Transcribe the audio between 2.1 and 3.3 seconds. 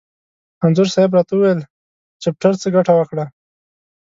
چپټر څه ګټه وکړه؟